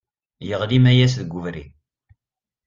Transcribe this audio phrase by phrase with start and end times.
[0.47, 1.71] Yeɣli Mayas deg ubrid.